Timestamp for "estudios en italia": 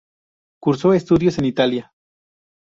0.93-1.93